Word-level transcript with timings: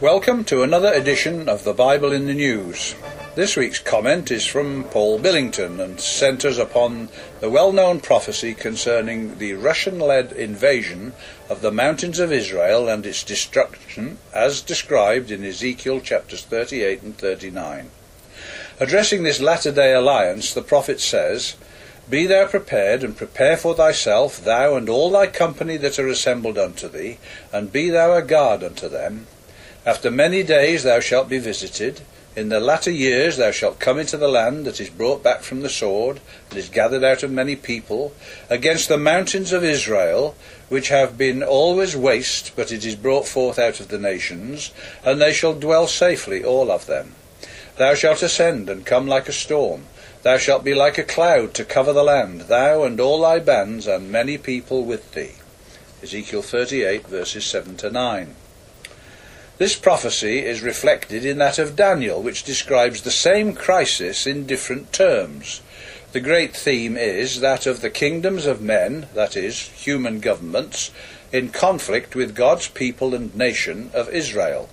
Welcome 0.00 0.44
to 0.44 0.62
another 0.62 0.90
edition 0.90 1.46
of 1.46 1.64
the 1.64 1.74
Bible 1.74 2.10
in 2.10 2.24
the 2.24 2.32
News. 2.32 2.94
This 3.34 3.54
week's 3.54 3.80
comment 3.80 4.30
is 4.30 4.46
from 4.46 4.84
Paul 4.84 5.18
Billington 5.18 5.78
and 5.78 6.00
centres 6.00 6.56
upon 6.56 7.10
the 7.40 7.50
well 7.50 7.70
known 7.70 8.00
prophecy 8.00 8.54
concerning 8.54 9.36
the 9.36 9.52
Russian 9.52 9.98
led 9.98 10.32
invasion 10.32 11.12
of 11.50 11.60
the 11.60 11.70
mountains 11.70 12.18
of 12.18 12.32
Israel 12.32 12.88
and 12.88 13.04
its 13.04 13.22
destruction 13.22 14.16
as 14.32 14.62
described 14.62 15.30
in 15.30 15.44
Ezekiel 15.44 16.00
chapters 16.00 16.44
38 16.44 17.02
and 17.02 17.18
39. 17.18 17.90
Addressing 18.80 19.22
this 19.22 19.38
latter 19.38 19.70
day 19.70 19.92
alliance, 19.92 20.54
the 20.54 20.62
prophet 20.62 21.02
says, 21.02 21.56
Be 22.08 22.24
thou 22.24 22.46
prepared, 22.46 23.04
and 23.04 23.14
prepare 23.14 23.58
for 23.58 23.74
thyself, 23.74 24.42
thou 24.42 24.76
and 24.76 24.88
all 24.88 25.10
thy 25.10 25.26
company 25.26 25.76
that 25.76 25.98
are 25.98 26.08
assembled 26.08 26.56
unto 26.56 26.88
thee, 26.88 27.18
and 27.52 27.70
be 27.70 27.90
thou 27.90 28.14
a 28.14 28.22
guard 28.22 28.64
unto 28.64 28.88
them 28.88 29.26
after 29.86 30.10
many 30.10 30.42
days 30.42 30.82
thou 30.82 31.00
shalt 31.00 31.28
be 31.28 31.38
visited. 31.38 32.00
In 32.36 32.48
the 32.48 32.60
latter 32.60 32.90
years 32.90 33.38
thou 33.38 33.50
shalt 33.50 33.80
come 33.80 33.98
into 33.98 34.16
the 34.16 34.28
land 34.28 34.64
that 34.64 34.80
is 34.80 34.90
brought 34.90 35.22
back 35.22 35.40
from 35.40 35.62
the 35.62 35.68
sword, 35.68 36.20
that 36.48 36.58
is 36.58 36.68
gathered 36.68 37.02
out 37.02 37.22
of 37.22 37.30
many 37.30 37.56
people, 37.56 38.12
against 38.48 38.88
the 38.88 38.98
mountains 38.98 39.52
of 39.52 39.64
Israel, 39.64 40.36
which 40.68 40.88
have 40.88 41.18
been 41.18 41.42
always 41.42 41.96
waste, 41.96 42.52
but 42.54 42.70
it 42.70 42.84
is 42.84 42.94
brought 42.94 43.26
forth 43.26 43.58
out 43.58 43.80
of 43.80 43.88
the 43.88 43.98
nations, 43.98 44.70
and 45.04 45.20
they 45.20 45.32
shall 45.32 45.54
dwell 45.54 45.86
safely, 45.86 46.44
all 46.44 46.70
of 46.70 46.86
them. 46.86 47.14
Thou 47.76 47.94
shalt 47.94 48.22
ascend 48.22 48.68
and 48.68 48.86
come 48.86 49.08
like 49.08 49.28
a 49.28 49.32
storm. 49.32 49.86
Thou 50.22 50.36
shalt 50.36 50.62
be 50.62 50.74
like 50.74 50.98
a 50.98 51.02
cloud 51.02 51.54
to 51.54 51.64
cover 51.64 51.92
the 51.92 52.04
land, 52.04 52.42
thou 52.42 52.84
and 52.84 53.00
all 53.00 53.22
thy 53.22 53.38
bands, 53.38 53.86
and 53.86 54.12
many 54.12 54.36
people 54.36 54.84
with 54.84 55.12
thee. 55.12 55.36
Ezekiel 56.02 56.42
38, 56.42 57.06
verses 57.06 57.44
7 57.46 57.76
to 57.78 57.90
9. 57.90 58.36
This 59.60 59.76
prophecy 59.76 60.38
is 60.38 60.62
reflected 60.62 61.22
in 61.22 61.36
that 61.36 61.58
of 61.58 61.76
Daniel, 61.76 62.22
which 62.22 62.44
describes 62.44 63.02
the 63.02 63.10
same 63.10 63.52
crisis 63.52 64.26
in 64.26 64.46
different 64.46 64.90
terms. 64.90 65.60
The 66.12 66.20
great 66.20 66.56
theme 66.56 66.96
is 66.96 67.40
that 67.40 67.66
of 67.66 67.82
the 67.82 67.90
kingdoms 67.90 68.46
of 68.46 68.62
men, 68.62 69.08
that 69.12 69.36
is, 69.36 69.68
human 69.68 70.20
governments, 70.20 70.90
in 71.30 71.50
conflict 71.50 72.14
with 72.14 72.34
God's 72.34 72.68
people 72.68 73.14
and 73.14 73.36
nation 73.36 73.90
of 73.92 74.08
Israel. 74.08 74.70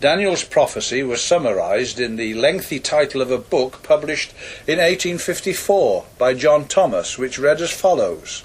Daniel's 0.00 0.44
prophecy 0.44 1.02
was 1.02 1.22
summarized 1.24 1.98
in 1.98 2.16
the 2.16 2.34
lengthy 2.34 2.80
title 2.80 3.22
of 3.22 3.30
a 3.30 3.38
book 3.38 3.82
published 3.82 4.32
in 4.66 4.76
1854 4.76 6.04
by 6.18 6.34
John 6.34 6.68
Thomas, 6.68 7.16
which 7.16 7.38
read 7.38 7.62
as 7.62 7.70
follows 7.70 8.44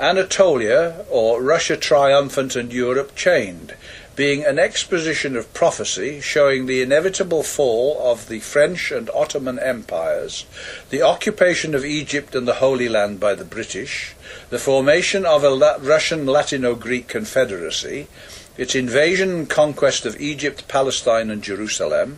Anatolia, 0.00 1.04
or 1.10 1.42
Russia 1.42 1.76
triumphant 1.76 2.54
and 2.54 2.72
Europe 2.72 3.16
chained, 3.16 3.74
being 4.18 4.44
an 4.44 4.58
exposition 4.58 5.36
of 5.36 5.54
prophecy 5.54 6.20
showing 6.20 6.66
the 6.66 6.82
inevitable 6.82 7.44
fall 7.44 7.96
of 8.02 8.28
the 8.28 8.40
French 8.40 8.90
and 8.90 9.08
Ottoman 9.10 9.60
empires, 9.60 10.44
the 10.90 11.00
occupation 11.00 11.72
of 11.72 11.84
Egypt 11.84 12.34
and 12.34 12.48
the 12.48 12.54
Holy 12.54 12.88
Land 12.88 13.20
by 13.20 13.36
the 13.36 13.44
British, 13.44 14.16
the 14.50 14.58
formation 14.58 15.24
of 15.24 15.44
a 15.44 15.50
La- 15.50 15.76
Russian 15.80 16.26
Latino 16.26 16.74
Greek 16.74 17.06
confederacy, 17.06 18.08
its 18.56 18.74
invasion 18.74 19.30
and 19.30 19.48
conquest 19.48 20.04
of 20.04 20.20
Egypt, 20.20 20.66
Palestine, 20.66 21.30
and 21.30 21.40
Jerusalem, 21.40 22.16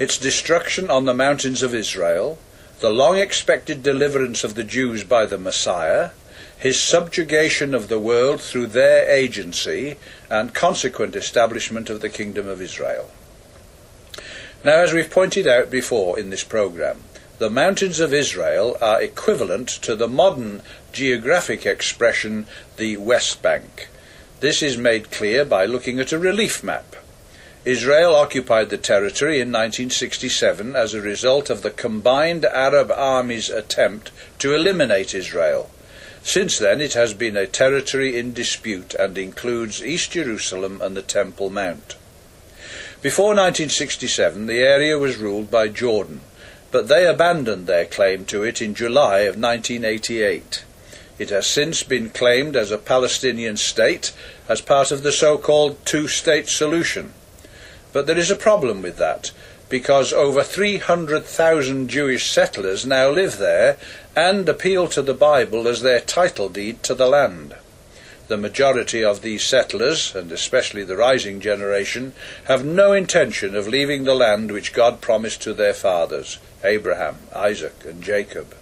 its 0.00 0.18
destruction 0.18 0.90
on 0.90 1.04
the 1.04 1.14
mountains 1.14 1.62
of 1.62 1.72
Israel, 1.72 2.36
the 2.80 2.90
long 2.90 3.16
expected 3.16 3.84
deliverance 3.84 4.42
of 4.42 4.56
the 4.56 4.64
Jews 4.64 5.04
by 5.04 5.24
the 5.24 5.38
Messiah, 5.38 6.10
his 6.58 6.80
subjugation 6.80 7.72
of 7.72 7.88
the 7.88 8.00
world 8.00 8.40
through 8.40 8.66
their 8.66 9.08
agency 9.08 9.96
and 10.28 10.54
consequent 10.54 11.14
establishment 11.14 11.88
of 11.88 12.00
the 12.00 12.08
Kingdom 12.08 12.48
of 12.48 12.60
Israel. 12.60 13.10
Now, 14.64 14.80
as 14.80 14.92
we've 14.92 15.10
pointed 15.10 15.46
out 15.46 15.70
before 15.70 16.18
in 16.18 16.30
this 16.30 16.42
program, 16.42 17.04
the 17.38 17.48
mountains 17.48 18.00
of 18.00 18.12
Israel 18.12 18.76
are 18.80 19.00
equivalent 19.00 19.68
to 19.68 19.94
the 19.94 20.08
modern 20.08 20.60
geographic 20.90 21.64
expression, 21.64 22.46
the 22.76 22.96
West 22.96 23.40
Bank. 23.40 23.88
This 24.40 24.60
is 24.60 24.76
made 24.76 25.12
clear 25.12 25.44
by 25.44 25.64
looking 25.64 26.00
at 26.00 26.10
a 26.10 26.18
relief 26.18 26.64
map. 26.64 26.96
Israel 27.64 28.16
occupied 28.16 28.70
the 28.70 28.78
territory 28.78 29.36
in 29.36 29.52
1967 29.52 30.74
as 30.74 30.94
a 30.94 31.00
result 31.00 31.50
of 31.50 31.62
the 31.62 31.70
combined 31.70 32.44
Arab 32.44 32.90
armies' 32.90 33.50
attempt 33.50 34.10
to 34.40 34.54
eliminate 34.54 35.14
Israel. 35.14 35.70
Since 36.22 36.58
then, 36.58 36.80
it 36.80 36.94
has 36.94 37.14
been 37.14 37.36
a 37.36 37.46
territory 37.46 38.18
in 38.18 38.32
dispute 38.32 38.94
and 38.94 39.16
includes 39.16 39.82
East 39.82 40.12
Jerusalem 40.12 40.80
and 40.82 40.96
the 40.96 41.02
Temple 41.02 41.50
Mount. 41.50 41.96
Before 43.00 43.28
1967, 43.28 44.46
the 44.46 44.58
area 44.58 44.98
was 44.98 45.16
ruled 45.16 45.50
by 45.50 45.68
Jordan, 45.68 46.20
but 46.70 46.88
they 46.88 47.06
abandoned 47.06 47.66
their 47.66 47.86
claim 47.86 48.24
to 48.26 48.42
it 48.42 48.60
in 48.60 48.74
July 48.74 49.20
of 49.20 49.38
1988. 49.38 50.64
It 51.18 51.30
has 51.30 51.46
since 51.46 51.82
been 51.82 52.10
claimed 52.10 52.56
as 52.56 52.70
a 52.70 52.78
Palestinian 52.78 53.56
state 53.56 54.12
as 54.48 54.60
part 54.60 54.90
of 54.90 55.02
the 55.02 55.12
so 55.12 55.38
called 55.38 55.84
two 55.86 56.08
state 56.08 56.48
solution. 56.48 57.12
But 57.92 58.06
there 58.06 58.18
is 58.18 58.30
a 58.30 58.36
problem 58.36 58.82
with 58.82 58.98
that, 58.98 59.32
because 59.68 60.12
over 60.12 60.42
300,000 60.42 61.88
Jewish 61.88 62.30
settlers 62.30 62.86
now 62.86 63.10
live 63.10 63.38
there 63.38 63.76
and 64.18 64.48
appeal 64.48 64.88
to 64.88 65.00
the 65.00 65.14
Bible 65.14 65.68
as 65.68 65.80
their 65.82 66.00
title 66.00 66.48
deed 66.48 66.82
to 66.82 66.92
the 66.92 67.06
land. 67.06 67.54
The 68.26 68.36
majority 68.36 69.04
of 69.04 69.22
these 69.22 69.44
settlers, 69.44 70.12
and 70.12 70.32
especially 70.32 70.82
the 70.82 70.96
rising 70.96 71.40
generation, 71.40 72.14
have 72.46 72.64
no 72.64 72.92
intention 72.92 73.54
of 73.54 73.68
leaving 73.68 74.02
the 74.02 74.16
land 74.16 74.50
which 74.50 74.72
God 74.72 75.00
promised 75.00 75.40
to 75.42 75.54
their 75.54 75.72
fathers, 75.72 76.38
Abraham, 76.64 77.18
Isaac, 77.32 77.84
and 77.84 78.02
Jacob. 78.02 78.56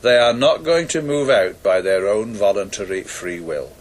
They 0.00 0.16
are 0.16 0.32
not 0.32 0.62
going 0.62 0.86
to 0.88 1.02
move 1.02 1.28
out 1.28 1.60
by 1.60 1.80
their 1.80 2.06
own 2.06 2.34
voluntary 2.34 3.02
free 3.02 3.40
will. 3.40 3.72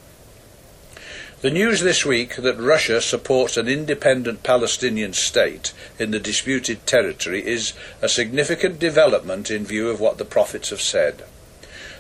The 1.41 1.49
news 1.49 1.79
this 1.79 2.05
week 2.05 2.35
that 2.35 2.59
Russia 2.59 2.99
supports 2.99 3.55
an 3.55 3.69
independent 3.69 4.43
Palestinian 4.43 5.13
state 5.13 5.71
in 5.97 6.11
the 6.11 6.19
disputed 6.19 6.85
territory 6.85 7.47
is 7.47 7.71
a 8.01 8.09
significant 8.09 8.77
development 8.77 9.49
in 9.49 9.63
view 9.63 9.89
of 9.89 10.01
what 10.01 10.17
the 10.17 10.25
prophets 10.25 10.69
have 10.69 10.81
said. 10.81 11.23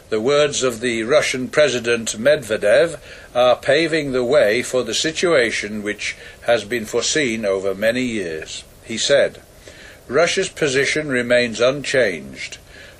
The 0.09 0.19
words 0.19 0.61
of 0.61 0.81
the 0.81 1.03
Russian 1.03 1.47
President 1.47 2.17
Medvedev 2.19 2.99
are 3.33 3.55
paving 3.55 4.11
the 4.11 4.25
way 4.25 4.61
for 4.61 4.83
the 4.83 4.93
situation 4.93 5.83
which 5.83 6.17
has 6.41 6.65
been 6.65 6.83
foreseen 6.83 7.45
over 7.45 7.73
many 7.73 8.03
years. 8.03 8.65
He 8.83 8.97
said, 8.97 9.41
Russia's 10.09 10.49
position 10.49 11.07
remains 11.07 11.61
unchanged. 11.61 12.57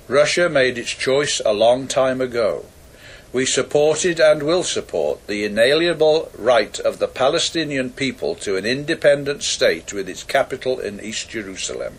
Russia 0.08 0.48
made 0.48 0.78
its 0.78 0.92
choice 0.92 1.42
a 1.44 1.52
long 1.52 1.86
time 1.86 2.22
ago 2.22 2.64
we 3.32 3.46
supported 3.46 4.18
and 4.18 4.42
will 4.42 4.64
support 4.64 5.26
the 5.26 5.44
inalienable 5.44 6.30
right 6.36 6.80
of 6.80 6.98
the 6.98 7.06
Palestinian 7.06 7.90
people 7.90 8.34
to 8.34 8.56
an 8.56 8.66
independent 8.66 9.42
state 9.42 9.92
with 9.92 10.08
its 10.08 10.24
capital 10.24 10.80
in 10.80 11.00
East 11.00 11.28
Jerusalem. 11.28 11.94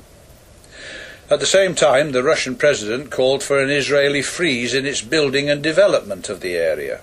At 1.30 1.40
the 1.40 1.46
same 1.46 1.76
time, 1.76 2.12
the 2.12 2.24
Russian 2.24 2.58
president 2.58 3.10
called 3.10 3.42
for 3.42 3.64
an 3.64 3.70
Israeli 3.70 4.22
freeze 4.22 4.74
in 4.74 4.86
its 4.86 5.02
building 5.02 5.50
and 5.50 5.64
development 5.64 6.28
of 6.28 6.42
the 6.42 6.58
area. 6.58 7.00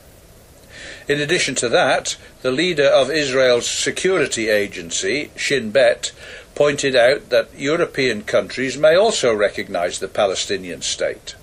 In 1.08 1.18
addition 1.18 1.54
to 1.56 1.70
that, 1.70 2.18
the 2.42 2.50
leader 2.50 2.84
of 2.84 3.10
Israel's 3.10 3.66
security 3.66 4.50
agency, 4.50 5.30
Shin 5.36 5.70
Bet, 5.70 6.12
pointed 6.54 6.94
out 6.94 7.30
that 7.30 7.58
European 7.58 8.22
countries 8.22 8.76
may 8.76 8.94
also 8.94 9.34
recognize 9.34 9.98
the 9.98 10.08
Palestinian 10.08 10.82
state. 10.82 11.34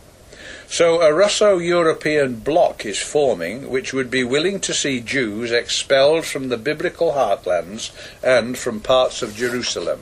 So 0.78 1.00
a 1.02 1.14
Russo 1.14 1.58
European 1.58 2.36
bloc 2.42 2.86
is 2.86 3.00
forming 3.00 3.70
which 3.70 3.94
would 3.94 4.12
be 4.12 4.26
willing 4.26 4.60
to 4.60 4.74
see 4.74 5.00
Jews 5.00 5.50
expelled 5.54 6.26
from 6.26 6.50
the 6.50 6.58
biblical 6.58 7.14
heartlands 7.14 7.92
and 8.22 8.58
from 8.58 8.82
parts 8.82 9.22
of 9.22 9.38
Jerusalem. 9.38 10.02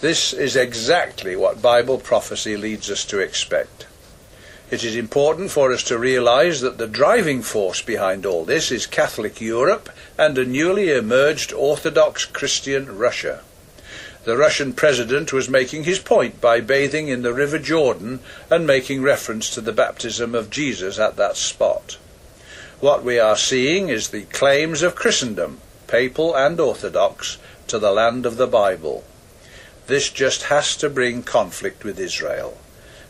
This 0.00 0.32
is 0.32 0.56
exactly 0.56 1.36
what 1.36 1.62
Bible 1.62 1.98
prophecy 1.98 2.56
leads 2.56 2.90
us 2.90 3.04
to 3.04 3.20
expect. 3.20 3.86
It 4.68 4.82
is 4.82 4.96
important 4.96 5.52
for 5.52 5.72
us 5.72 5.84
to 5.84 5.96
realize 5.96 6.60
that 6.62 6.78
the 6.78 6.88
driving 6.88 7.40
force 7.40 7.80
behind 7.80 8.26
all 8.26 8.44
this 8.44 8.72
is 8.72 8.84
Catholic 8.88 9.40
Europe 9.40 9.90
and 10.18 10.36
a 10.36 10.44
newly 10.44 10.90
emerged 10.90 11.52
Orthodox 11.52 12.24
Christian 12.24 12.98
Russia. 12.98 13.44
The 14.26 14.36
Russian 14.36 14.72
president 14.72 15.32
was 15.32 15.48
making 15.48 15.84
his 15.84 16.00
point 16.00 16.40
by 16.40 16.60
bathing 16.60 17.06
in 17.06 17.22
the 17.22 17.32
River 17.32 17.60
Jordan 17.60 18.18
and 18.50 18.66
making 18.66 19.00
reference 19.00 19.48
to 19.50 19.60
the 19.60 19.70
baptism 19.70 20.34
of 20.34 20.50
Jesus 20.50 20.98
at 20.98 21.14
that 21.14 21.36
spot. 21.36 21.96
What 22.80 23.04
we 23.04 23.20
are 23.20 23.36
seeing 23.36 23.88
is 23.88 24.08
the 24.08 24.24
claims 24.24 24.82
of 24.82 24.96
Christendom, 24.96 25.60
papal 25.86 26.36
and 26.36 26.58
orthodox, 26.58 27.38
to 27.68 27.78
the 27.78 27.92
land 27.92 28.26
of 28.26 28.36
the 28.36 28.48
Bible. 28.48 29.04
This 29.86 30.10
just 30.10 30.50
has 30.50 30.76
to 30.78 30.90
bring 30.90 31.22
conflict 31.22 31.84
with 31.84 32.00
Israel, 32.00 32.58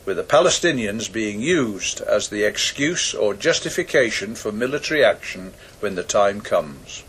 with 0.05 0.19
the 0.19 0.23
Palestinians 0.23 1.11
being 1.11 1.41
used 1.41 2.03
as 2.03 2.29
the 2.29 2.45
excuse 2.45 3.15
or 3.15 3.33
justification 3.33 4.35
for 4.35 4.53
military 4.53 5.03
action 5.03 5.55
when 5.81 5.95
the 5.95 6.03
time 6.03 6.43
comes. 6.43 7.05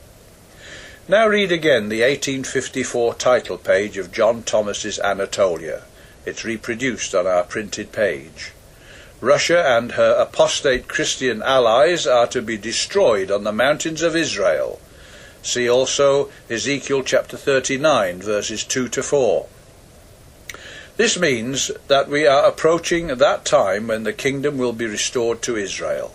Now 1.09 1.25
read 1.25 1.54
again 1.54 1.88
the 1.88 2.01
1854 2.01 3.13
title 3.13 3.57
page 3.57 3.98
of 3.98 4.12
John 4.12 4.44
Thomas's 4.44 5.00
Anatolia. 5.00 5.83
It's 6.25 6.44
reproduced 6.44 7.15
on 7.15 7.25
our 7.25 7.44
printed 7.44 7.94
page. 7.94 8.51
Russia 9.21 9.63
and 9.65 9.94
her 9.94 10.15
apostate 10.19 10.89
Christian 10.89 11.42
allies 11.42 12.06
are 12.06 12.27
to 12.27 12.42
be 12.42 12.57
destroyed 12.57 13.31
on 13.31 13.45
the 13.45 13.54
mountains 13.54 14.01
of 14.01 14.18
Israel. 14.18 14.81
See 15.42 15.69
also 15.69 16.30
Ezekiel 16.50 17.04
chapter 17.04 17.38
39, 17.38 18.21
verses 18.21 18.65
2 18.65 18.89
to 18.89 19.01
4. 19.01 19.45
This 20.98 21.18
means 21.18 21.71
that 21.88 22.09
we 22.09 22.27
are 22.27 22.45
approaching 22.45 23.07
that 23.07 23.45
time 23.45 23.88
when 23.88 24.04
the 24.04 24.12
kingdom 24.12 24.57
will 24.57 24.74
be 24.74 24.86
restored 24.86 25.42
to 25.44 25.56
Israel. 25.56 26.13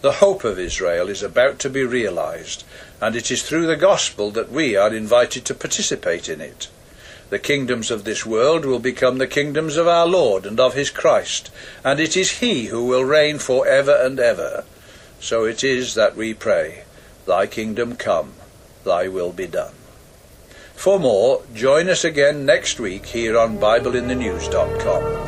The 0.00 0.12
hope 0.12 0.44
of 0.44 0.60
Israel 0.60 1.08
is 1.08 1.24
about 1.24 1.58
to 1.60 1.70
be 1.70 1.82
realized, 1.82 2.62
and 3.00 3.16
it 3.16 3.32
is 3.32 3.42
through 3.42 3.66
the 3.66 3.76
gospel 3.76 4.30
that 4.30 4.50
we 4.50 4.76
are 4.76 4.94
invited 4.94 5.44
to 5.46 5.54
participate 5.54 6.28
in 6.28 6.40
it. 6.40 6.68
The 7.30 7.40
kingdoms 7.40 7.90
of 7.90 8.04
this 8.04 8.24
world 8.24 8.64
will 8.64 8.78
become 8.78 9.18
the 9.18 9.26
kingdoms 9.26 9.76
of 9.76 9.88
our 9.88 10.06
Lord 10.06 10.46
and 10.46 10.60
of 10.60 10.74
his 10.74 10.90
Christ, 10.90 11.50
and 11.84 11.98
it 11.98 12.16
is 12.16 12.38
he 12.38 12.66
who 12.66 12.84
will 12.84 13.04
reign 13.04 13.38
for 13.40 13.66
ever 13.66 13.94
and 13.94 14.20
ever. 14.20 14.64
So 15.20 15.44
it 15.44 15.64
is 15.64 15.94
that 15.94 16.14
we 16.16 16.32
pray, 16.32 16.84
Thy 17.26 17.48
kingdom 17.48 17.96
come, 17.96 18.34
Thy 18.84 19.08
will 19.08 19.32
be 19.32 19.48
done. 19.48 19.74
For 20.74 21.00
more, 21.00 21.42
join 21.52 21.90
us 21.90 22.04
again 22.04 22.46
next 22.46 22.78
week 22.78 23.06
here 23.06 23.36
on 23.36 23.58
BibleInTheNews.com. 23.58 25.27